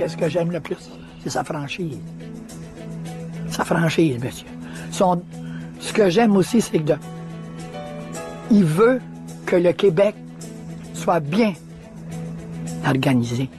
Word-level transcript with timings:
qu'est-ce 0.00 0.16
que 0.16 0.30
j'aime 0.30 0.50
le 0.50 0.60
plus? 0.60 0.90
C'est 1.22 1.28
sa 1.28 1.44
franchise. 1.44 1.98
Sa 3.50 3.66
franchise, 3.66 4.18
monsieur. 4.18 4.46
Ce 5.78 5.92
que 5.92 6.08
j'aime 6.08 6.36
aussi, 6.36 6.62
c'est 6.62 6.78
que 6.78 6.94
il 8.50 8.64
veut 8.64 9.00
que 9.44 9.56
le 9.56 9.72
Québec 9.72 10.14
soit 10.94 11.20
bien 11.20 11.52
organisé. 12.86 13.50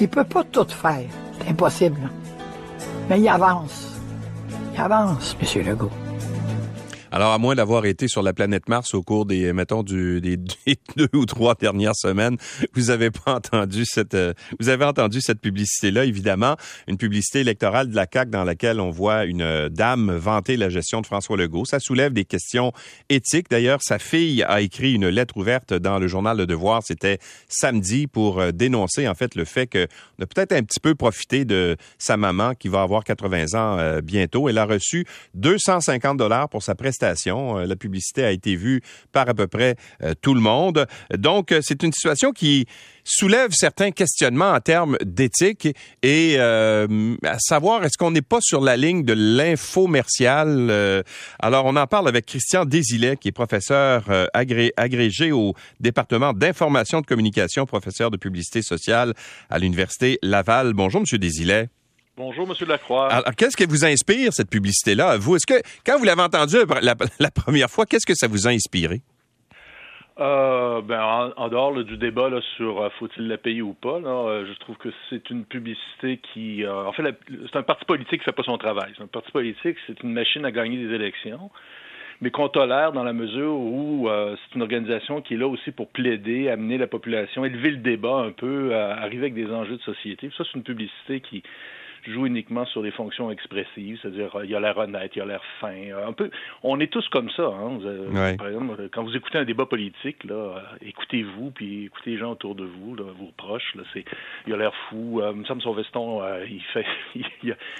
Il 0.00 0.08
peut 0.08 0.24
pas 0.24 0.44
tout 0.44 0.66
faire. 0.66 1.04
C'est 1.38 1.50
impossible. 1.50 2.10
Mais 3.10 3.20
il 3.20 3.28
avance. 3.28 4.00
Il 4.74 4.80
avance, 4.80 5.36
M. 5.42 5.66
Legault. 5.66 5.90
Alors, 7.12 7.32
à 7.32 7.38
moins 7.38 7.56
d'avoir 7.56 7.86
été 7.86 8.06
sur 8.06 8.22
la 8.22 8.32
planète 8.32 8.68
Mars 8.68 8.94
au 8.94 9.02
cours 9.02 9.26
des, 9.26 9.52
mettons, 9.52 9.82
du, 9.82 10.20
des, 10.20 10.36
deux 10.36 11.08
ou 11.12 11.26
trois 11.26 11.56
dernières 11.56 11.96
semaines, 11.96 12.36
vous 12.74 12.90
avez 12.90 13.10
pas 13.10 13.34
entendu 13.34 13.84
cette, 13.84 14.14
euh, 14.14 14.32
vous 14.60 14.68
avez 14.68 14.84
entendu 14.84 15.20
cette 15.20 15.40
publicité-là, 15.40 16.04
évidemment, 16.04 16.54
une 16.86 16.98
publicité 16.98 17.40
électorale 17.40 17.88
de 17.88 17.96
la 17.96 18.06
CAQ 18.10 18.30
dans 18.30 18.44
laquelle 18.44 18.78
on 18.78 18.90
voit 18.90 19.24
une 19.24 19.42
euh, 19.42 19.68
dame 19.68 20.12
vanter 20.12 20.56
la 20.56 20.68
gestion 20.68 21.00
de 21.00 21.06
François 21.06 21.36
Legault. 21.36 21.64
Ça 21.64 21.80
soulève 21.80 22.12
des 22.12 22.24
questions 22.24 22.72
éthiques. 23.08 23.50
D'ailleurs, 23.50 23.80
sa 23.82 23.98
fille 23.98 24.44
a 24.44 24.60
écrit 24.60 24.94
une 24.94 25.08
lettre 25.08 25.36
ouverte 25.36 25.74
dans 25.74 25.98
le 25.98 26.06
journal 26.06 26.36
Le 26.36 26.46
Devoir. 26.46 26.82
C'était 26.84 27.18
samedi 27.48 28.06
pour 28.06 28.38
euh, 28.38 28.52
dénoncer, 28.52 29.08
en 29.08 29.14
fait, 29.14 29.34
le 29.34 29.44
fait 29.44 29.66
que 29.66 29.88
a 30.22 30.26
peut-être 30.26 30.52
un 30.52 30.62
petit 30.62 30.78
peu 30.78 30.94
profité 30.94 31.44
de 31.44 31.76
sa 31.98 32.16
maman 32.16 32.54
qui 32.54 32.68
va 32.68 32.82
avoir 32.82 33.02
80 33.02 33.54
ans 33.54 34.00
bientôt. 34.02 34.48
Elle 34.48 34.58
a 34.58 34.66
reçu 34.66 35.06
250 35.34 36.18
dollars 36.18 36.48
pour 36.50 36.62
sa 36.62 36.74
prestation 36.74 36.99
euh, 37.02 37.66
la 37.66 37.76
publicité 37.76 38.24
a 38.24 38.30
été 38.30 38.56
vue 38.56 38.82
par 39.12 39.28
à 39.28 39.34
peu 39.34 39.46
près 39.46 39.76
euh, 40.02 40.14
tout 40.20 40.34
le 40.34 40.40
monde. 40.40 40.86
Donc, 41.16 41.52
euh, 41.52 41.60
c'est 41.62 41.82
une 41.82 41.92
situation 41.92 42.32
qui 42.32 42.66
soulève 43.04 43.50
certains 43.52 43.90
questionnements 43.90 44.52
en 44.52 44.60
termes 44.60 44.96
d'éthique 45.04 45.68
et 46.02 46.38
à 46.38 47.38
savoir 47.38 47.82
est-ce 47.82 47.96
qu'on 47.98 48.10
n'est 48.10 48.22
pas 48.22 48.40
sur 48.40 48.60
la 48.60 48.76
ligne 48.76 49.04
de 49.04 49.14
l'infomercial? 49.14 50.70
alors 51.38 51.64
on 51.64 51.74
en 51.76 51.86
parle 51.86 52.08
avec 52.08 52.26
Christian 52.26 52.66
Désilet 52.66 53.16
qui 53.16 53.28
est 53.28 53.32
professeur 53.32 54.04
agrégé 54.34 55.32
au 55.32 55.54
département 55.80 56.34
d'information 56.34 57.00
de 57.00 57.06
communication, 57.06 57.64
professeur 57.64 58.10
de 58.10 58.18
publicité 58.18 58.62
sociale 58.62 59.14
à 59.48 59.58
l'université 59.58 60.18
Laval. 60.22 60.74
Bonjour 60.74 61.00
monsieur 61.00 61.18
Désilet. 61.18 61.68
Bonjour, 62.22 62.46
M. 62.46 62.68
Lacroix. 62.68 63.10
Alors, 63.10 63.34
qu'est-ce 63.34 63.56
qui 63.56 63.64
vous 63.64 63.82
inspire, 63.82 64.30
cette 64.34 64.50
publicité-là, 64.50 65.16
vous? 65.16 65.36
Est-ce 65.36 65.46
que, 65.46 65.58
quand 65.86 65.96
vous 65.96 66.04
l'avez 66.04 66.20
entendue 66.20 66.58
la, 66.82 67.30
première 67.30 67.70
fois, 67.70 67.86
qu'est-ce 67.86 68.06
que 68.06 68.12
ça 68.14 68.26
vous 68.28 68.46
a 68.46 68.50
inspiré? 68.50 69.00
Euh, 70.18 70.82
ben, 70.82 71.32
en, 71.34 71.48
dehors 71.48 71.82
du 71.82 71.96
débat 71.96 72.28
sur 72.58 72.82
euh, 72.82 72.90
faut-il 72.98 73.26
la 73.26 73.38
payer 73.38 73.62
ou 73.62 73.72
pas, 73.72 73.96
euh, 74.04 74.44
je 74.46 74.52
trouve 74.58 74.76
que 74.76 74.90
c'est 75.08 75.30
une 75.30 75.46
publicité 75.46 76.20
qui, 76.34 76.62
en 76.68 76.92
fait, 76.92 77.04
c'est 77.50 77.56
un 77.56 77.62
parti 77.62 77.86
politique 77.86 78.18
qui 78.18 78.24
fait 78.26 78.32
pas 78.32 78.42
son 78.42 78.58
travail. 78.58 78.92
C'est 78.98 79.02
un 79.02 79.06
parti 79.06 79.30
politique, 79.32 79.78
c'est 79.86 80.02
une 80.02 80.12
machine 80.12 80.44
à 80.44 80.50
gagner 80.50 80.76
des 80.76 80.94
élections, 80.94 81.50
mais 82.20 82.30
qu'on 82.30 82.50
tolère 82.50 82.92
dans 82.92 83.02
la 83.02 83.14
mesure 83.14 83.54
où 83.54 84.10
c'est 84.10 84.56
une 84.56 84.62
organisation 84.62 85.22
qui 85.22 85.34
est 85.34 85.38
là 85.38 85.48
aussi 85.48 85.70
pour 85.70 85.88
plaider, 85.88 86.50
amener 86.50 86.76
la 86.76 86.86
population, 86.86 87.46
élever 87.46 87.70
le 87.70 87.78
débat 87.78 88.16
un 88.16 88.32
peu, 88.32 88.74
arriver 88.74 89.22
avec 89.22 89.34
des 89.34 89.50
enjeux 89.50 89.78
de 89.78 89.82
société. 89.82 90.28
Ça, 90.36 90.44
c'est 90.44 90.58
une 90.58 90.64
publicité 90.64 91.22
qui 91.22 91.42
joue 92.06 92.26
uniquement 92.26 92.64
sur 92.66 92.82
des 92.82 92.90
fonctions 92.90 93.30
expressives, 93.30 93.98
c'est-à-dire 94.00 94.30
il 94.44 94.50
y 94.50 94.54
a 94.54 94.60
l'air 94.60 94.76
honnête, 94.78 95.12
il 95.16 95.22
a 95.22 95.26
l'air 95.26 95.42
fin. 95.60 95.72
Euh, 95.72 96.06
un 96.06 96.12
peu, 96.12 96.30
on 96.62 96.80
est 96.80 96.90
tous 96.90 97.06
comme 97.08 97.30
ça. 97.30 97.46
Hein. 97.46 97.78
Par 98.36 98.48
exemple, 98.48 98.88
quand 98.92 99.02
vous 99.02 99.16
écoutez 99.16 99.38
un 99.38 99.44
débat 99.44 99.66
politique, 99.66 100.24
là, 100.24 100.34
euh, 100.34 100.60
écoutez-vous, 100.82 101.50
puis 101.50 101.86
écoutez 101.86 102.12
les 102.12 102.18
gens 102.18 102.32
autour 102.32 102.54
de 102.54 102.64
vous, 102.64 102.94
là, 102.94 103.04
vos 103.18 103.30
proches. 103.36 103.74
Là, 103.74 103.82
c'est, 103.92 104.04
il 104.46 104.52
a 104.52 104.56
l'air 104.56 104.74
fou. 104.88 105.20
Euh, 105.20 105.32
me 105.32 105.44
semble 105.44 105.62
son 105.62 105.72
veston, 105.72 106.22
euh, 106.22 106.44
il 106.48 106.62
fait, 106.72 106.86
il, 107.14 107.24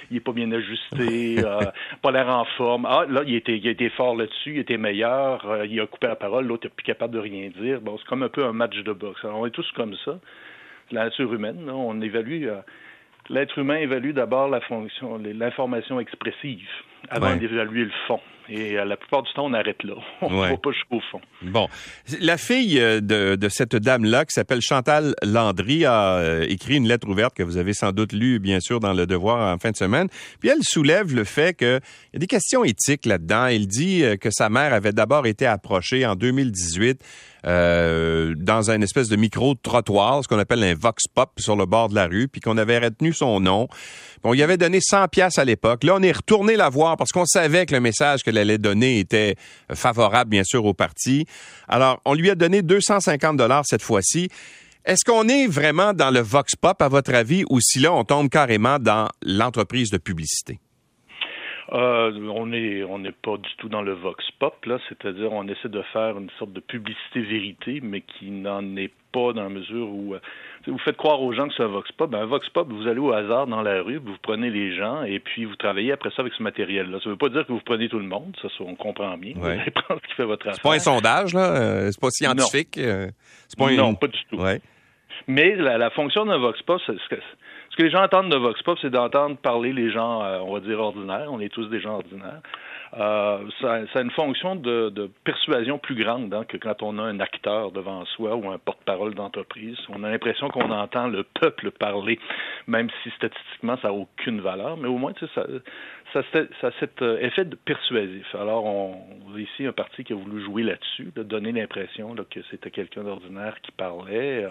il, 0.09 0.17
est 0.17 0.21
pas 0.21 0.33
bien 0.33 0.51
ajusté, 0.51 1.43
pas 2.01 2.11
l'air 2.11 2.29
en 2.29 2.45
forme. 2.57 2.85
Ah, 2.89 3.05
là, 3.09 3.23
il 3.25 3.35
était, 3.35 3.57
il 3.57 3.67
a 3.67 3.71
été 3.71 3.89
fort 3.89 4.15
là-dessus, 4.15 4.55
il 4.55 4.59
était 4.59 4.77
meilleur, 4.77 5.65
il 5.65 5.79
a 5.79 5.87
coupé 5.87 6.07
la 6.07 6.15
parole, 6.15 6.45
l'autre 6.45 6.67
n'est 6.67 6.73
plus 6.73 6.83
capable 6.83 7.13
de 7.13 7.19
rien 7.19 7.49
dire. 7.49 7.81
Bon, 7.81 7.97
c'est 7.97 8.07
comme 8.07 8.23
un 8.23 8.29
peu 8.29 8.45
un 8.45 8.53
match 8.53 8.77
de 8.77 8.93
boxe. 8.93 9.23
Alors, 9.23 9.39
on 9.39 9.45
est 9.45 9.51
tous 9.51 9.69
comme 9.73 9.95
ça. 10.05 10.19
La 10.91 11.05
nature 11.05 11.33
humaine, 11.33 11.69
on 11.69 12.01
évalue 12.01 12.47
l'être 13.29 13.57
humain 13.57 13.77
évalue 13.77 14.11
d'abord 14.11 14.49
la 14.49 14.61
fonction, 14.61 15.17
l'information 15.17 15.99
expressive 15.99 16.67
avant 17.09 17.35
d'évaluer 17.35 17.85
le 17.85 17.91
fond. 18.07 18.19
Et 18.49 18.77
euh, 18.77 18.85
la 18.85 18.97
plupart 18.97 19.23
du 19.23 19.31
temps, 19.33 19.45
on 19.45 19.53
arrête 19.53 19.81
là. 19.83 19.93
On 20.21 20.29
ne 20.29 20.49
va 20.49 20.57
pas 20.57 20.71
jusqu'au 20.71 20.99
fond. 21.11 21.21
Bon. 21.41 21.69
La 22.19 22.37
fille 22.37 22.79
euh, 22.81 22.99
de, 22.99 23.35
de 23.35 23.49
cette 23.49 23.75
dame-là, 23.75 24.25
qui 24.25 24.33
s'appelle 24.33 24.61
Chantal 24.61 25.15
Landry, 25.23 25.85
a 25.85 26.17
euh, 26.17 26.45
écrit 26.49 26.75
une 26.75 26.87
lettre 26.87 27.07
ouverte 27.07 27.35
que 27.35 27.43
vous 27.43 27.57
avez 27.57 27.73
sans 27.73 27.91
doute 27.91 28.11
lue, 28.11 28.39
bien 28.39 28.59
sûr, 28.59 28.79
dans 28.79 28.93
Le 28.93 29.05
Devoir 29.05 29.53
en 29.53 29.57
fin 29.57 29.71
de 29.71 29.77
semaine. 29.77 30.07
Puis 30.39 30.49
elle 30.49 30.63
soulève 30.63 31.15
le 31.15 31.23
fait 31.23 31.57
qu'il 31.57 31.79
y 32.13 32.15
a 32.15 32.19
des 32.19 32.27
questions 32.27 32.63
éthiques 32.65 33.05
là-dedans. 33.05 33.45
Elle 33.45 33.67
dit 33.67 34.03
que 34.19 34.29
sa 34.31 34.49
mère 34.49 34.73
avait 34.73 34.91
d'abord 34.91 35.27
été 35.27 35.45
approchée 35.45 36.05
en 36.05 36.15
2018 36.15 37.01
euh, 37.45 38.33
dans 38.37 38.71
un 38.71 38.81
espèce 38.81 39.07
de 39.09 39.15
micro-trottoir, 39.15 40.23
ce 40.23 40.27
qu'on 40.27 40.39
appelle 40.39 40.63
un 40.63 40.75
vox 40.75 41.03
pop 41.07 41.31
sur 41.37 41.55
le 41.55 41.65
bord 41.65 41.89
de 41.89 41.95
la 41.95 42.07
rue, 42.07 42.27
puis 42.27 42.41
qu'on 42.41 42.57
avait 42.57 42.79
retenu 42.79 43.13
son 43.13 43.39
nom. 43.39 43.67
On 44.23 44.33
lui 44.33 44.43
avait 44.43 44.57
donné 44.57 44.79
100 44.81 45.07
pièces 45.07 45.39
à 45.39 45.45
l'époque. 45.45 45.83
Là, 45.83 45.95
on 45.95 46.01
est 46.03 46.11
retourné 46.11 46.55
la 46.55 46.69
voir 46.69 46.97
parce 46.97 47.11
qu'on 47.11 47.25
savait 47.25 47.65
que 47.65 47.73
le 47.73 47.81
message 47.81 48.23
qu'elle 48.23 48.37
allait 48.37 48.59
donner 48.59 48.99
était 48.99 49.35
favorable, 49.73 50.29
bien 50.29 50.43
sûr, 50.43 50.65
au 50.65 50.73
parti. 50.73 51.25
Alors, 51.67 51.99
on 52.05 52.13
lui 52.13 52.29
a 52.29 52.35
donné 52.35 52.61
250 52.61 53.37
dollars 53.37 53.65
cette 53.65 53.81
fois-ci. 53.81 54.29
Est-ce 54.85 55.05
qu'on 55.05 55.27
est 55.27 55.47
vraiment 55.47 55.93
dans 55.93 56.09
le 56.09 56.21
vox 56.21 56.55
pop, 56.55 56.81
à 56.81 56.87
votre 56.87 57.13
avis, 57.13 57.43
ou 57.49 57.59
si 57.61 57.79
là, 57.79 57.93
on 57.93 58.03
tombe 58.03 58.29
carrément 58.29 58.79
dans 58.79 59.09
l'entreprise 59.23 59.91
de 59.91 59.97
publicité? 59.97 60.59
Euh, 61.73 62.11
on 62.35 62.47
n'est 62.47 62.83
on 62.83 63.01
pas 63.01 63.37
du 63.37 63.49
tout 63.57 63.69
dans 63.69 63.81
le 63.81 63.93
vox 63.93 64.25
pop 64.39 64.65
là, 64.65 64.77
c'est-à-dire 64.89 65.31
on 65.31 65.47
essaie 65.47 65.69
de 65.69 65.81
faire 65.93 66.17
une 66.17 66.29
sorte 66.37 66.51
de 66.51 66.59
publicité 66.59 67.21
vérité, 67.21 67.79
mais 67.81 68.01
qui 68.01 68.29
n'en 68.29 68.75
est 68.75 68.91
pas 69.13 69.31
dans 69.31 69.43
la 69.43 69.49
mesure 69.49 69.87
où 69.89 70.13
euh, 70.13 70.19
vous 70.67 70.77
faites 70.79 70.97
croire 70.97 71.21
aux 71.21 71.31
gens 71.31 71.47
que 71.47 71.53
c'est 71.55 71.63
un 71.63 71.67
vox 71.67 71.89
pop. 71.93 72.09
Ben, 72.09 72.19
un 72.19 72.25
vox 72.25 72.49
pop, 72.49 72.67
vous 72.69 72.87
allez 72.87 72.99
au 72.99 73.13
hasard 73.13 73.47
dans 73.47 73.61
la 73.61 73.81
rue, 73.81 73.97
vous 73.97 74.17
prenez 74.21 74.49
les 74.49 74.75
gens 74.75 75.03
et 75.03 75.19
puis 75.19 75.45
vous 75.45 75.55
travaillez 75.55 75.93
après 75.93 76.09
ça 76.09 76.23
avec 76.23 76.33
ce 76.33 76.43
matériel-là. 76.43 76.99
Ça 77.01 77.07
ne 77.07 77.13
veut 77.13 77.17
pas 77.17 77.29
dire 77.29 77.47
que 77.47 77.53
vous 77.53 77.61
prenez 77.63 77.87
tout 77.87 77.99
le 77.99 78.05
monde, 78.05 78.35
ça, 78.41 78.49
on 78.59 78.75
comprend 78.75 79.17
bien. 79.17 79.33
Vous 79.37 79.45
allez 79.45 79.71
prendre 79.71 80.01
ce 80.03 80.07
qui 80.09 80.15
fait 80.15 80.25
votre 80.25 80.47
affaire. 80.47 80.55
C'est 80.55 80.69
pas 80.69 80.75
un 80.75 80.79
sondage 80.79 81.33
là, 81.33 81.55
euh, 81.55 81.89
c'est 81.91 82.01
pas 82.01 82.09
scientifique. 82.09 82.77
Non, 82.77 83.07
pas 83.57 83.71
non 83.71 83.95
pas 83.95 84.07
du 84.07 84.19
tout. 84.29 84.41
Mais 85.27 85.55
la, 85.55 85.77
la 85.77 85.89
fonction 85.91 86.25
d'un 86.25 86.37
vox 86.37 86.61
pop, 86.63 86.81
c'est 86.85 86.97
ce 87.71 87.77
que 87.77 87.83
les 87.83 87.89
gens 87.89 88.03
entendent 88.03 88.31
de 88.31 88.37
Vox 88.37 88.61
Pop, 88.63 88.77
c'est 88.81 88.89
d'entendre 88.89 89.37
parler 89.37 89.71
les 89.71 89.91
gens, 89.91 90.21
euh, 90.23 90.39
on 90.39 90.53
va 90.53 90.59
dire, 90.59 90.79
ordinaires. 90.79 91.29
On 91.31 91.39
est 91.39 91.49
tous 91.49 91.67
des 91.67 91.79
gens 91.79 91.95
ordinaires. 91.95 92.41
Euh, 92.97 93.37
ça, 93.61 93.87
ça, 93.93 93.99
a 93.99 94.01
une 94.01 94.11
fonction 94.11 94.57
de, 94.57 94.89
de 94.89 95.09
persuasion 95.23 95.77
plus 95.77 95.95
grande 95.95 96.33
hein, 96.33 96.43
que 96.45 96.57
quand 96.57 96.83
on 96.83 96.99
a 96.99 97.03
un 97.03 97.21
acteur 97.21 97.71
devant 97.71 98.03
soi 98.03 98.35
ou 98.35 98.49
un 98.49 98.57
porte-parole 98.57 99.15
d'entreprise. 99.15 99.77
On 99.87 100.03
a 100.03 100.09
l'impression 100.09 100.49
qu'on 100.49 100.69
entend 100.69 101.07
le 101.07 101.23
peuple 101.23 101.71
parler, 101.71 102.19
même 102.67 102.89
si 103.01 103.09
statistiquement 103.11 103.77
ça 103.77 103.87
n'a 103.87 103.93
aucune 103.93 104.41
valeur, 104.41 104.75
mais 104.75 104.89
au 104.89 104.97
moins 104.97 105.13
ça, 105.21 105.45
ça, 106.11 106.21
ça 106.59 106.67
a 106.67 106.71
cet 106.81 107.01
euh, 107.01 107.17
effet 107.21 107.45
de 107.45 107.55
persuasif. 107.55 108.35
Alors, 108.35 108.65
on, 108.65 109.37
ici 109.37 109.65
un 109.65 109.71
parti 109.71 110.03
qui 110.03 110.11
a 110.11 110.17
voulu 110.17 110.43
jouer 110.43 110.63
là-dessus, 110.63 111.13
de 111.15 111.23
donner 111.23 111.53
l'impression 111.53 112.13
que 112.29 112.41
c'était 112.51 112.71
quelqu'un 112.71 113.03
d'ordinaire 113.03 113.55
qui 113.61 113.71
parlait 113.71 114.45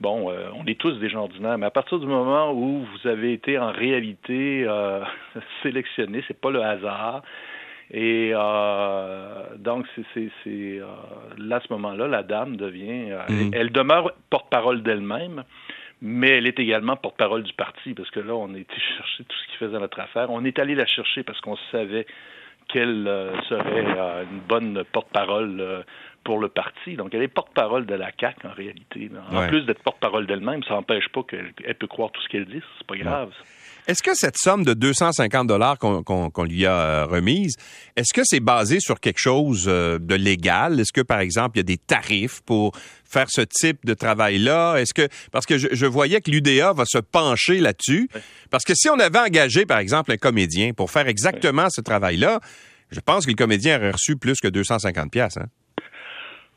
bon, 0.00 0.30
euh, 0.30 0.48
on 0.54 0.66
est 0.66 0.78
tous 0.78 0.92
des 0.98 1.08
gens 1.08 1.22
ordinaires, 1.22 1.58
mais 1.58 1.66
à 1.66 1.70
partir 1.70 1.98
du 1.98 2.06
moment 2.06 2.52
où 2.52 2.84
vous 2.84 3.08
avez 3.08 3.32
été 3.32 3.58
en 3.58 3.72
réalité 3.72 4.64
euh, 4.66 5.02
sélectionné, 5.62 6.22
c'est 6.28 6.40
pas 6.40 6.50
le 6.50 6.62
hasard. 6.62 7.22
Et 7.90 8.32
euh, 8.34 9.56
donc, 9.58 9.86
c'est 9.94 10.30
euh, 10.46 10.84
là, 11.38 11.56
à 11.56 11.60
ce 11.60 11.72
moment-là, 11.72 12.08
la 12.08 12.22
dame 12.22 12.56
devient. 12.56 13.16
Mm. 13.28 13.50
Elle, 13.52 13.70
demeure 13.70 14.12
porte-parole 14.28 14.82
d'elle-même, 14.82 15.44
mais 16.02 16.30
elle 16.30 16.46
est 16.46 16.58
également 16.58 16.96
porte-parole 16.96 17.44
du 17.44 17.52
parti, 17.52 17.94
parce 17.94 18.10
que 18.10 18.20
là, 18.20 18.34
on 18.34 18.52
a 18.54 18.58
été 18.58 18.74
chercher 18.74 19.24
tout 19.24 19.36
ce 19.36 19.52
qui 19.52 19.56
faisait 19.58 19.78
notre 19.78 20.00
affaire. 20.00 20.30
On 20.30 20.44
est 20.44 20.58
allé 20.58 20.74
la 20.74 20.86
chercher 20.86 21.22
parce 21.22 21.40
qu'on 21.40 21.56
savait 21.70 22.06
qu'elle 22.68 23.04
serait 23.48 23.84
une 24.30 24.40
bonne 24.48 24.84
porte-parole 24.92 25.84
pour 26.24 26.40
le 26.40 26.48
parti. 26.48 26.96
Donc, 26.96 27.14
elle 27.14 27.22
est 27.22 27.28
porte-parole 27.28 27.86
de 27.86 27.94
la 27.94 28.10
CAQ, 28.18 28.46
en 28.46 28.52
réalité. 28.52 29.10
En 29.32 29.46
plus 29.46 29.62
d'être 29.62 29.82
porte-parole 29.82 30.26
d'elle-même, 30.26 30.62
ça 30.64 30.74
n'empêche 30.74 31.08
pas 31.10 31.22
qu'elle 31.22 31.52
peut 31.52 31.86
croire 31.86 32.10
tout 32.10 32.20
ce 32.22 32.28
qu'elle 32.28 32.46
dit. 32.46 32.62
C'est 32.78 32.86
pas 32.86 32.96
grave. 32.96 33.32
Est-ce 33.86 34.02
que 34.02 34.14
cette 34.14 34.36
somme 34.36 34.64
de 34.64 34.74
250 34.74 35.46
dollars 35.46 35.78
qu'on 35.78 36.44
lui 36.44 36.66
a 36.66 36.72
euh, 36.72 37.06
remise, 37.06 37.54
est-ce 37.94 38.12
que 38.12 38.22
c'est 38.24 38.40
basé 38.40 38.80
sur 38.80 38.98
quelque 38.98 39.20
chose 39.20 39.66
euh, 39.68 39.98
de 40.00 40.16
légal? 40.16 40.80
Est-ce 40.80 40.92
que 40.92 41.02
par 41.02 41.20
exemple 41.20 41.56
il 41.56 41.60
y 41.60 41.60
a 41.60 41.64
des 41.64 41.78
tarifs 41.78 42.40
pour 42.42 42.76
faire 43.04 43.26
ce 43.28 43.42
type 43.42 43.86
de 43.86 43.94
travail-là? 43.94 44.78
Est-ce 44.78 44.92
que 44.92 45.08
parce 45.30 45.46
que 45.46 45.56
je, 45.56 45.86
voyais 45.86 46.20
que 46.20 46.32
l'UDA 46.32 46.72
va 46.72 46.84
se 46.84 46.98
pencher 46.98 47.60
là-dessus, 47.60 48.08
parce 48.50 48.64
que 48.64 48.74
si 48.74 48.88
on 48.90 48.98
avait 48.98 49.20
engagé 49.20 49.66
par 49.66 49.78
exemple 49.78 50.10
un 50.10 50.16
comédien 50.16 50.72
pour 50.72 50.90
faire 50.90 51.06
exactement 51.06 51.68
ce 51.70 51.80
travail-là, 51.80 52.40
je 52.90 52.98
pense 52.98 53.24
que 53.24 53.30
le 53.30 53.36
comédien 53.36 53.76
aurait 53.76 53.92
reçu 53.92 54.16
plus 54.16 54.40
que 54.40 54.48
250 54.48 55.12
pièces. 55.12 55.36
Hein? 55.36 55.46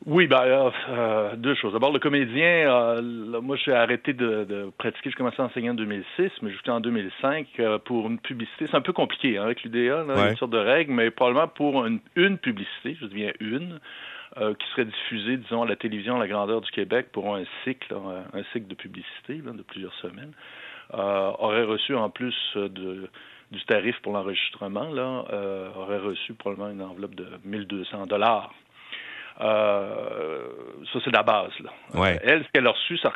Oui, 0.06 0.28
ben, 0.28 0.72
euh, 0.90 1.36
deux 1.36 1.56
choses. 1.56 1.74
D'abord, 1.74 1.92
le 1.92 2.00
comédien, 2.00 2.72
euh, 2.72 3.42
moi, 3.42 3.57
j'ai 3.57 3.74
arrêté 3.74 4.13
de, 4.13 4.46
de, 4.46 4.72
pratiquer. 4.78 5.10
Je 5.10 5.16
commençais 5.18 5.42
à 5.42 5.46
enseigner 5.46 5.72
en 5.72 5.74
2006, 5.74 6.31
mais 6.42 6.51
jusqu'en 6.51 6.78
en 6.78 6.80
2005 6.80 7.48
euh, 7.60 7.80
pour 7.80 8.07
une 8.07 8.18
publicité. 8.18 8.68
C'est 8.72 8.78
un 8.78 8.81
peu 8.81 8.94
compliqué 8.94 9.38
hein, 9.38 9.44
avec 9.44 9.62
l'UDA, 9.63 10.06
une 10.07 10.38
sorte 10.38 10.51
de 10.51 10.57
règles, 10.57 10.94
mais 10.94 11.12
probablement 11.12 11.50
pour 11.50 11.86
une, 11.86 12.00
une 12.16 12.38
publicité, 12.38 12.98
je 13.00 13.07
dis 13.07 13.25
une, 13.42 13.81
euh, 14.38 14.54
qui 14.54 14.68
serait 14.69 14.86
diffusée, 14.86 15.36
disons, 15.36 15.63
à 15.63 15.68
la 15.68 15.75
télévision 15.75 16.16
à 16.16 16.19
la 16.19 16.30
grandeur 16.30 16.62
du 16.62 16.72
Québec 16.72 17.07
pour 17.12 17.36
un 17.36 17.44
cycle, 17.66 17.94
un, 17.94 18.44
cycle 18.54 18.68
de 18.68 18.75
publicité 18.75 19.34
de 19.34 19.63
plusieurs 19.63 19.94
semaines, 19.96 20.31
aurait 20.94 21.66
reçu 21.66 21.96
en 21.96 22.10
plus 22.10 22.36
de 22.56 23.10
du 23.51 23.66
tarif 23.66 24.00
pour 24.04 24.13
l'enregistrement, 24.13 24.92
là, 24.92 25.25
aurait 25.75 25.98
reçu 25.98 26.36
probablement 26.36 26.69
une 26.69 26.84
enveloppe 26.84 27.16
de 27.16 27.25
1200 27.46 28.06
dollars 28.06 28.54
euh, 29.41 30.44
ça, 30.91 31.00
c'est 31.03 31.12
la 31.12 31.24
base. 31.24 31.51
Là. 31.63 31.71
Euh, 31.95 32.18
elle, 32.24 32.44
ce 32.44 32.51
qu'elle 32.51 32.68
a 32.68 32.71
reçu, 32.71 32.97
ça, 32.97 33.13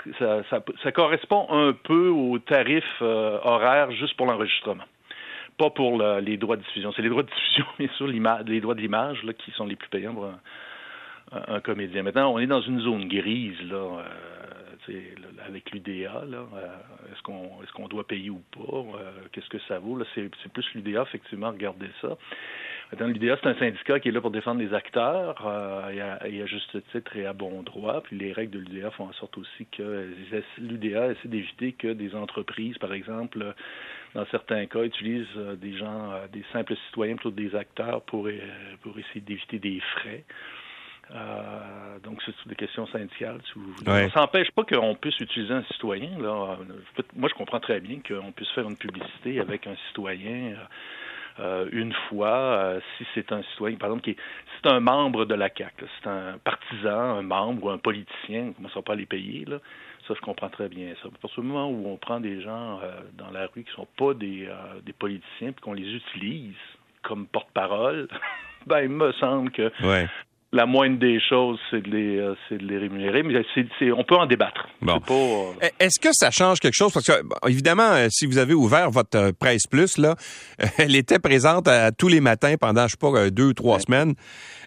ça, 0.49 0.91
correspond 0.91 1.47
un 1.49 1.73
peu 1.73 2.07
au 2.07 2.39
tarif 2.39 2.85
euh, 3.01 3.39
horaire 3.43 3.91
juste 3.91 4.15
pour 4.15 4.25
l'enregistrement. 4.25 4.85
Pas 5.57 5.69
pour 5.69 6.01
les 6.01 6.37
droits 6.37 6.55
de 6.55 6.63
diffusion. 6.63 6.91
C'est 6.95 7.01
les 7.01 7.09
droits 7.09 7.23
de 7.23 7.29
diffusion, 7.29 7.65
bien 7.79 7.89
sûr, 7.97 8.07
les 8.07 8.61
droits 8.61 8.73
de 8.73 8.81
l'image 8.81 9.23
là, 9.23 9.33
qui 9.33 9.51
sont 9.51 9.65
les 9.65 9.75
plus 9.75 9.89
payants 9.89 10.13
pour 10.13 10.29
un, 11.31 11.59
comédien. 11.59 12.03
Maintenant, 12.03 12.33
on 12.33 12.39
est 12.39 12.47
dans 12.47 12.61
une 12.61 12.79
zone 12.79 13.07
grise, 13.07 13.61
là, 13.69 14.03
avec 15.45 15.71
l'UDA. 15.71 16.25
Là, 16.25 16.45
est-ce 17.11 17.21
qu'on 17.23 17.61
est-ce 17.63 17.71
qu'on 17.73 17.87
doit 17.87 18.07
payer 18.07 18.29
ou 18.29 18.41
pas? 18.51 18.83
Qu'est-ce 19.31 19.49
que 19.49 19.59
ça 19.67 19.79
vaut? 19.79 19.99
C'est, 20.15 20.29
plus 20.51 20.65
l'UDA, 20.73 21.03
effectivement, 21.03 21.51
regarder 21.51 21.87
ça. 22.01 22.17
L'UDA, 22.99 23.37
c'est 23.41 23.49
un 23.49 23.55
syndicat 23.55 23.99
qui 23.99 24.09
est 24.09 24.11
là 24.11 24.21
pour 24.21 24.31
défendre 24.31 24.61
les 24.61 24.73
acteurs, 24.73 25.43
euh, 25.47 25.89
et, 26.25 26.41
à, 26.41 26.45
juste 26.45 26.77
titre 26.91 27.15
et 27.17 27.25
à 27.25 27.33
bon 27.33 27.63
droit. 27.63 28.01
Puis 28.01 28.17
les 28.17 28.31
règles 28.31 28.51
de 28.51 28.59
l'UDA 28.59 28.91
font 28.91 29.05
en 29.05 29.13
sorte 29.13 29.37
aussi 29.37 29.65
que 29.71 30.09
l'UDA 30.59 31.11
essaie 31.11 31.27
d'éviter 31.27 31.73
que 31.73 31.87
des 31.87 32.13
entreprises, 32.13 32.77
par 32.77 32.93
exemple, 32.93 33.53
dans 34.13 34.25
certains 34.27 34.65
cas, 34.67 34.83
utilisent 34.83 35.25
euh, 35.37 35.55
des 35.55 35.75
gens, 35.75 36.11
euh, 36.11 36.27
des 36.31 36.43
simples 36.53 36.75
citoyens 36.87 37.15
plutôt 37.15 37.31
que 37.31 37.41
des 37.41 37.55
acteurs 37.55 38.01
pour 38.03 38.29
essayer 38.29 39.21
d'éviter 39.21 39.57
des 39.57 39.79
frais. 39.79 40.23
Donc, 42.03 42.21
c'est 42.25 42.47
des 42.47 42.55
questions 42.55 42.87
syndicales. 42.87 43.39
Ça 43.85 44.21
n'empêche 44.21 44.51
pas 44.51 44.63
qu'on 44.63 44.95
puisse 44.95 45.19
utiliser 45.19 45.53
un 45.53 45.63
citoyen. 45.63 46.17
Là. 46.19 46.57
Moi, 47.15 47.29
je 47.29 47.35
comprends 47.35 47.59
très 47.59 47.79
bien 47.79 47.99
qu'on 48.07 48.31
puisse 48.31 48.49
faire 48.51 48.67
une 48.67 48.77
publicité 48.77 49.39
avec 49.39 49.67
un 49.67 49.75
citoyen. 49.87 50.55
Euh, 51.39 51.67
une 51.71 51.93
fois, 52.09 52.29
euh, 52.29 52.79
si 52.97 53.05
c'est 53.15 53.31
un 53.31 53.41
citoyen, 53.43 53.77
par 53.77 53.89
exemple, 53.89 54.03
qui 54.03 54.11
est, 54.11 54.17
c'est 54.61 54.69
un 54.69 54.79
membre 54.79 55.25
de 55.25 55.33
la 55.33 55.49
CAC, 55.49 55.73
c'est 55.79 56.09
un 56.09 56.37
partisan, 56.43 57.17
un 57.17 57.23
membre 57.23 57.63
ou 57.63 57.69
un 57.71 57.79
politicien, 57.79 58.43
on 58.43 58.47
ne 58.47 58.53
commence 58.53 58.85
pas 58.85 58.93
à 58.93 58.95
les 58.95 59.05
payer, 59.05 59.45
là. 59.45 59.57
Ça, 60.07 60.13
je 60.15 60.19
comprends 60.19 60.49
très 60.49 60.67
bien 60.67 60.93
ça. 61.01 61.07
Pour 61.21 61.31
ce 61.31 61.39
moment 61.39 61.69
où 61.69 61.87
on 61.87 61.95
prend 61.95 62.19
des 62.19 62.41
gens 62.41 62.79
euh, 62.83 62.99
dans 63.17 63.31
la 63.31 63.47
rue 63.47 63.63
qui 63.63 63.69
ne 63.69 63.75
sont 63.75 63.87
pas 63.97 64.13
des, 64.13 64.49
des 64.85 64.93
politiciens, 64.93 65.53
puis 65.53 65.61
qu'on 65.61 65.73
les 65.73 65.95
utilise 65.95 66.55
comme 67.01 67.25
porte-parole, 67.25 68.09
ben, 68.67 68.81
il 68.81 68.89
me 68.89 69.11
semble 69.13 69.49
que 69.51 69.71
la 70.53 70.67
moindre 70.67 70.99
des 70.99 71.19
choses, 71.19 71.59
c'est 71.71 71.81
de 71.81 71.89
les, 71.89 72.17
euh, 72.17 72.35
c'est 72.47 72.59
de 72.59 72.65
les 72.65 72.77
rémunérer, 72.77 73.23
mais 73.23 73.33
c'est, 73.55 73.91
on 73.91 74.03
peut 74.03 74.15
en 74.15 74.27
débattre. 74.27 74.69
Bon. 74.83 75.01
Euh, 75.09 75.67
Est-ce 75.79 75.99
que 75.99 76.09
ça 76.13 76.29
change 76.29 76.59
quelque 76.59 76.75
chose? 76.75 76.93
Parce 76.93 77.07
que, 77.07 77.13
évidemment, 77.49 77.91
euh, 77.93 78.07
si 78.11 78.27
vous 78.27 78.37
avez 78.37 78.53
ouvert 78.53 78.91
votre 78.91 79.31
Presse 79.31 79.63
Plus, 79.69 79.97
là, 79.97 80.15
elle 80.77 80.95
était 80.95 81.17
présente 81.17 81.67
à, 81.67 81.91
tous 81.91 82.07
les 82.07 82.21
matins 82.21 82.53
pendant, 82.59 82.83
je 82.87 82.91
sais 82.91 82.97
pas, 82.99 83.31
deux 83.31 83.47
ou 83.47 83.53
trois 83.53 83.79
semaines. 83.79 84.13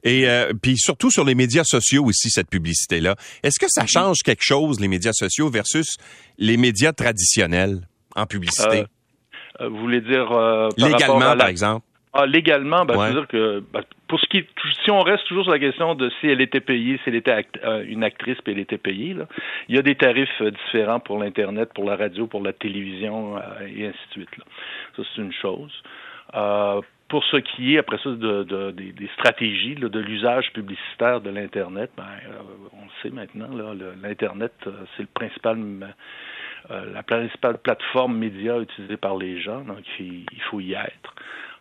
Et 0.03 0.29
puis 0.62 0.77
surtout 0.77 1.11
sur 1.11 1.25
les 1.25 1.35
médias 1.35 1.65
sociaux 1.65 2.05
aussi, 2.05 2.31
cette 2.31 2.49
publicité-là. 2.49 3.17
Est-ce 3.43 3.59
que 3.59 3.67
ça 3.69 3.82
mm-hmm. 3.82 3.91
change 3.91 4.17
quelque 4.25 4.43
chose, 4.43 4.79
les 4.81 4.87
médias 4.87 5.12
sociaux, 5.12 5.50
versus 5.50 5.97
les 6.39 6.56
médias 6.56 6.93
traditionnels 6.93 7.89
en 8.15 8.27
publicité? 8.27 8.85
vous 9.61 9.79
voulez 9.79 10.00
dire... 10.00 10.29
Légalement, 10.77 11.37
par 11.37 11.49
exemple? 11.49 11.85
Ah, 12.19 12.25
légalement, 12.25 12.87
ben, 12.87 12.95
c'est-à-dire 12.95 13.29
que 13.29 13.63
ben, 13.73 13.83
pour 14.09 14.19
ce 14.19 14.27
qui 14.27 14.47
si 14.85 14.91
on 14.91 15.01
reste 15.01 15.27
toujours 15.27 15.45
sur 15.45 15.53
la 15.53 15.59
question 15.59 15.95
de 15.95 16.11
si 16.19 16.29
elle 16.29 16.41
était 16.41 16.61
payée, 16.61 16.99
si 17.05 17.11
elle 17.11 17.17
était 17.17 17.47
euh, 17.63 17.85
une 17.87 18.03
actrice 18.03 18.39
puis 18.43 18.55
elle 18.55 18.59
était 18.59 18.79
payée, 18.79 19.13
là, 19.13 19.27
il 19.69 19.77
y 19.77 19.79
a 19.79 19.83
des 19.83 19.97
tarifs 19.97 20.41
euh, 20.41 20.51
différents 20.51 20.99
pour 20.99 21.19
l'internet, 21.19 21.75
pour 21.75 21.85
la 21.85 21.95
radio, 21.95 22.27
pour 22.27 22.43
la 22.43 22.55
télévision 22.55 23.37
euh, 23.37 23.41
et 23.67 23.87
ainsi 23.87 23.99
de 24.09 24.13
suite. 24.13 24.37
Là. 24.39 24.45
Ça 24.97 25.03
c'est 25.15 25.21
une 25.21 25.33
chose. 25.33 25.83
pour 27.09 27.23
ce 27.25 27.37
qui 27.37 27.75
est 27.75 27.79
après 27.79 27.99
ça 27.99 28.09
de, 28.09 28.45
de 28.45 28.71
des, 28.71 29.11
stratégies 29.19 29.75
de 29.75 29.99
l'usage 29.99 30.51
publicitaire 30.55 31.21
de 31.21 31.29
l'internet, 31.29 31.91
ben, 31.99 32.05
on 32.73 32.85
le 32.85 32.91
sait 33.03 33.11
maintenant, 33.11 33.49
l'internet 34.03 34.55
c'est 34.97 35.03
le 35.03 35.09
principal 35.13 35.59
la 36.71 37.03
principale 37.05 37.59
plateforme 37.59 38.17
média 38.17 38.59
utilisée 38.59 38.97
par 38.97 39.17
les 39.17 39.41
gens, 39.41 39.61
donc 39.61 39.85
il 40.01 40.43
faut 40.51 40.61
y 40.61 40.73
être. 40.73 41.15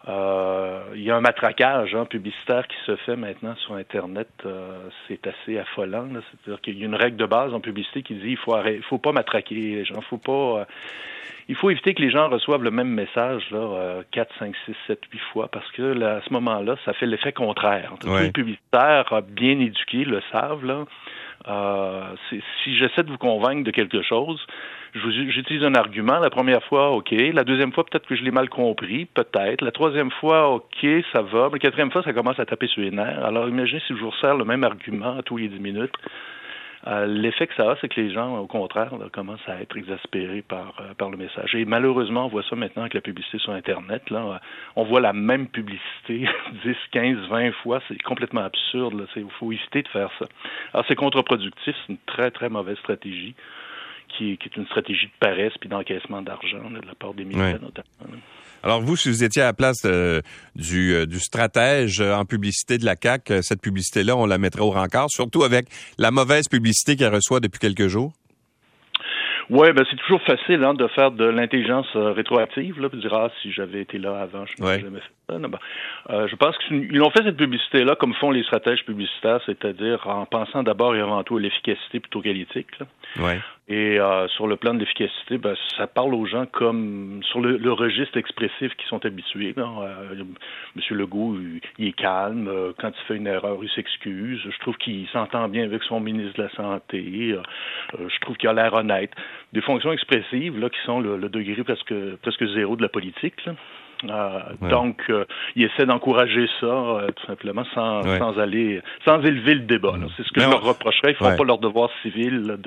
Euh, 0.07 0.81
il 0.93 1.01
y 1.01 1.09
a 1.09 1.15
un 1.15 1.21
matraquage 1.21 1.95
hein, 1.95 2.05
publicitaire 2.05 2.67
qui 2.67 2.77
se 2.85 2.95
fait 2.97 3.15
maintenant 3.15 3.55
sur 3.55 3.73
Internet. 3.73 4.29
Euh, 4.45 4.89
c'est 5.07 5.25
assez 5.25 5.57
affolant. 5.57 6.07
C'est-à-dire 6.11 6.61
qu'il 6.61 6.77
y 6.77 6.83
a 6.83 6.85
une 6.85 6.95
règle 6.95 7.17
de 7.17 7.25
base 7.25 7.53
en 7.53 7.59
publicité 7.59 8.03
qui 8.03 8.13
dit 8.15 8.29
il 8.29 8.37
faut 8.37 8.55
il 8.65 8.83
faut 8.83 8.99
pas 8.99 9.11
matraquer 9.11 9.55
les 9.55 9.85
gens, 9.85 10.01
faut 10.01 10.17
pas. 10.17 10.59
Euh, 10.59 10.65
il 11.47 11.55
faut 11.55 11.69
éviter 11.69 11.93
que 11.93 12.01
les 12.01 12.09
gens 12.09 12.27
reçoivent 12.27 12.63
le 12.63 12.71
même 12.71 12.87
message 12.87 13.43
là, 13.51 14.01
4, 14.09 14.33
5, 14.39 14.55
6, 14.65 14.75
7, 14.87 14.99
8 15.11 15.19
fois, 15.31 15.47
parce 15.47 15.69
que 15.73 15.83
là, 15.83 16.15
à 16.15 16.21
ce 16.21 16.33
moment-là, 16.33 16.75
ça 16.85 16.93
fait 16.93 17.05
l'effet 17.05 17.33
contraire. 17.33 17.93
Tous 17.99 18.17
les 18.17 18.31
publicitaires 18.31 19.21
bien 19.21 19.59
éduqués 19.59 20.05
le 20.05 20.23
savent. 20.31 20.65
Là. 20.65 20.85
si 22.29 22.75
j'essaie 22.75 23.03
de 23.03 23.11
vous 23.11 23.19
convaincre 23.19 23.63
de 23.63 23.69
quelque 23.69 24.01
chose, 24.01 24.43
j'utilise 24.95 25.63
un 25.63 25.75
argument. 25.75 26.19
La 26.19 26.29
première 26.29 26.63
fois, 26.63 26.91
OK. 26.91 27.11
La 27.11 27.43
deuxième 27.43 27.73
fois, 27.73 27.83
peut-être 27.83 28.07
que 28.07 28.15
je 28.15 28.23
l'ai 28.23 28.31
mal 28.31 28.49
compris, 28.49 29.05
peut-être. 29.05 29.61
La 29.61 29.71
troisième 29.71 30.11
fois, 30.11 30.49
OK, 30.49 30.85
ça 31.13 31.21
va. 31.21 31.49
La 31.51 31.59
quatrième 31.59 31.91
fois, 31.91 32.03
ça 32.03 32.13
commence 32.13 32.39
à 32.39 32.45
taper 32.45 32.67
sur 32.67 32.81
les 32.81 32.91
nerfs. 32.91 33.23
Alors, 33.23 33.49
imaginez 33.49 33.81
si 33.87 33.93
je 33.95 33.99
vous 33.99 34.09
resserre 34.09 34.35
le 34.35 34.45
même 34.45 34.63
argument 34.63 35.21
tous 35.23 35.37
les 35.37 35.49
dix 35.49 35.59
minutes. 35.59 35.95
Euh, 36.87 37.07
l'effet 37.07 37.47
que 37.47 37.55
ça 37.55 37.71
a, 37.71 37.75
c'est 37.81 37.89
que 37.89 37.99
les 37.99 38.13
gens, 38.13 38.37
au 38.37 38.45
contraire, 38.45 38.91
commencent 39.11 39.47
à 39.47 39.59
être 39.59 39.75
exaspérés 39.75 40.43
par, 40.43 40.75
euh, 40.79 40.93
par 40.93 41.09
le 41.09 41.17
message. 41.17 41.55
Et 41.55 41.65
malheureusement, 41.65 42.25
on 42.25 42.29
voit 42.29 42.43
ça 42.47 42.55
maintenant 42.55 42.83
avec 42.83 42.93
la 42.93 43.01
publicité 43.01 43.39
sur 43.39 43.53
Internet. 43.53 44.07
Là. 44.11 44.39
On 44.75 44.83
voit 44.83 45.01
la 45.01 45.11
même 45.11 45.47
publicité 45.47 46.29
10, 46.63 46.75
15, 46.91 47.17
20 47.27 47.51
fois. 47.63 47.81
C'est 47.87 47.99
complètement 48.03 48.41
absurde. 48.41 49.07
Il 49.15 49.25
faut 49.39 49.51
éviter 49.51 49.81
de 49.81 49.87
faire 49.87 50.11
ça. 50.19 50.25
Alors, 50.73 50.85
c'est 50.87 50.95
contre-productif. 50.95 51.75
C'est 51.87 51.93
une 51.93 51.97
très, 52.05 52.29
très 52.29 52.49
mauvaise 52.49 52.77
stratégie 52.77 53.35
qui, 54.09 54.31
est 54.31 54.55
une 54.57 54.65
stratégie 54.65 55.07
de 55.07 55.11
paresse 55.19 55.53
puis 55.59 55.69
d'encaissement 55.69 56.21
d'argent 56.21 56.69
de 56.69 56.85
la 56.85 56.95
part 56.95 57.13
des 57.13 57.25
militaires 57.25 57.61
notamment. 57.61 58.17
Alors 58.65 58.81
vous, 58.81 58.95
si 58.95 59.09
vous 59.09 59.23
étiez 59.23 59.43
à 59.43 59.45
la 59.45 59.53
place 59.53 59.85
du, 60.55 60.93
euh, 60.93 61.05
du 61.05 61.19
stratège 61.19 62.01
euh, 62.01 62.15
en 62.15 62.25
publicité 62.25 62.79
de 62.79 62.85
la 62.85 62.95
CAC, 62.95 63.29
euh, 63.29 63.41
cette 63.43 63.61
publicité-là, 63.61 64.17
on 64.17 64.25
la 64.25 64.39
mettrait 64.39 64.63
au 64.63 64.71
rencard, 64.71 65.05
surtout 65.09 65.43
avec 65.43 65.67
la 65.99 66.09
mauvaise 66.09 66.47
publicité 66.49 66.95
qu'elle 66.95 67.13
reçoit 67.13 67.39
depuis 67.39 67.59
quelques 67.59 67.87
jours? 67.87 68.11
Oui, 69.51 69.71
ben 69.73 69.85
c'est 69.87 69.97
toujours 69.97 70.23
facile 70.23 70.63
hein, 70.63 70.73
de 70.73 70.87
faire 70.87 71.11
de 71.11 71.25
l'intelligence 71.25 71.85
rétroactive, 71.93 72.81
là, 72.81 72.89
puis 72.89 72.99
dire 72.99 73.13
ah 73.13 73.29
si 73.43 73.51
j'avais 73.51 73.81
été 73.81 73.99
là 73.99 74.19
avant, 74.19 74.47
je 74.47 74.53
n'aurais 74.59 74.79
jamais 74.79 74.99
fait 74.99 75.24
ça. 75.29 75.37
Ben, 75.37 76.27
je 76.27 76.35
pense 76.35 76.57
qu'ils 76.59 77.01
ont 77.01 77.09
fait 77.11 77.23
cette 77.23 77.37
publicité-là 77.37 77.95
comme 77.95 78.13
font 78.15 78.31
les 78.31 78.43
stratèges 78.43 78.83
publicitaires, 78.85 79.39
c'est-à-dire 79.45 80.07
en 80.07 80.25
pensant 80.25 80.63
d'abord 80.63 80.95
et 80.95 81.01
avant 81.01 81.23
tout 81.23 81.37
à 81.37 81.41
l'efficacité 81.41 81.99
plutôt 81.99 82.21
qu'à 82.21 82.33
l'éthique. 82.33 82.67
Ouais. 83.17 83.39
Et 83.67 83.99
euh, 83.99 84.27
sur 84.27 84.45
le 84.45 84.57
plan 84.57 84.75
de 84.75 84.79
l'efficacité, 84.79 85.39
ben, 85.39 85.55
ça 85.75 85.87
parle 85.87 86.13
aux 86.13 86.27
gens 86.27 86.45
comme 86.45 87.21
sur 87.23 87.41
le, 87.41 87.71
registre 87.71 88.15
expressif 88.17 88.75
qui 88.75 88.85
sont 88.85 89.03
habitués. 89.03 89.55
Euh, 89.57 90.23
Monsieur 90.75 90.95
Legault, 90.95 91.37
il, 91.79 91.87
est 91.87 91.93
calme. 91.93 92.47
Euh, 92.47 92.73
quand 92.77 92.89
il 92.89 93.05
fait 93.07 93.15
une 93.15 93.25
erreur, 93.25 93.57
il 93.63 93.69
s'excuse. 93.71 94.39
Je 94.43 94.59
trouve 94.59 94.77
qu'il 94.77 95.07
s'entend 95.07 95.47
bien 95.47 95.63
avec 95.63 95.81
son 95.83 95.99
ministre 95.99 96.37
de 96.37 96.43
la 96.43 96.49
Santé. 96.51 97.35
je 97.93 98.19
trouve 98.21 98.37
qu'il 98.37 98.49
a 98.49 98.53
l'air 98.53 98.73
honnête. 98.73 99.11
Des 99.51 99.61
fonctions 99.61 99.91
expressives 99.91 100.59
là, 100.59 100.69
qui 100.69 100.79
sont 100.85 100.99
le, 100.99 101.17
le 101.17 101.29
degré 101.29 101.63
presque 101.63 101.93
presque 102.21 102.45
zéro 102.53 102.75
de 102.75 102.83
la 102.83 102.89
politique. 102.89 103.43
Là. 103.45 103.55
Euh, 104.03 104.39
donc, 104.69 105.01
euh, 105.09 105.25
il 105.55 105.63
essaie 105.63 105.85
d'encourager 105.85 106.47
ça, 106.59 106.65
euh, 106.65 107.07
tout 107.15 107.25
simplement, 107.25 107.63
sans, 107.73 108.01
sans 108.03 108.37
aller, 108.39 108.81
sans 109.05 109.21
élever 109.21 109.55
le 109.55 109.61
débat. 109.61 109.93
C'est 110.17 110.23
ce 110.23 110.31
que 110.31 110.41
je 110.41 110.49
leur 110.49 110.63
reprocherais. 110.63 111.15
Ils 111.19 111.23
ne 111.23 111.29
font 111.29 111.37
pas 111.37 111.43
leur 111.43 111.59
devoir 111.59 111.89
civil 112.01 112.57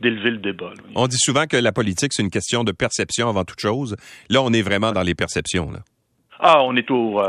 d'élever 0.00 0.30
le 0.30 0.38
débat. 0.38 0.72
On 0.94 1.06
dit 1.06 1.18
souvent 1.18 1.46
que 1.46 1.56
la 1.56 1.72
politique, 1.72 2.12
c'est 2.12 2.22
une 2.22 2.30
question 2.30 2.64
de 2.64 2.72
perception 2.72 3.28
avant 3.28 3.44
toute 3.44 3.60
chose. 3.60 3.96
Là, 4.28 4.42
on 4.42 4.52
est 4.52 4.62
vraiment 4.62 4.92
dans 4.92 5.02
les 5.02 5.14
perceptions. 5.14 5.70
Là. 5.70 5.80
Ah, 6.40 6.62
on 6.62 6.76
est 6.76 6.90
au 6.90 7.20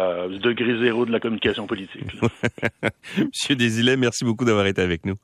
degré 0.42 0.80
zéro 0.82 1.06
de 1.06 1.12
la 1.12 1.20
communication 1.20 1.66
politique. 1.66 2.04
Monsieur 3.18 3.56
Desilets, 3.56 3.98
merci 3.98 4.24
beaucoup 4.24 4.46
d'avoir 4.46 4.68
été 4.68 4.82
avec 4.82 5.06
nous. 5.06 5.16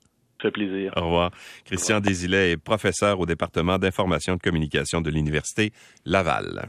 Ça 0.42 0.50
fait 0.50 0.52
plaisir. 0.52 0.92
Au 0.98 1.06
revoir. 1.06 1.32
Christian 1.66 2.00
Desilets 2.00 2.52
est 2.52 2.58
professeur 2.58 3.20
au 3.20 3.26
département 3.26 3.78
d'information 3.78 4.34
et 4.34 4.38
de 4.38 4.42
communication 4.42 5.02
de 5.02 5.10
l'Université 5.10 5.72
Laval. 6.06 6.68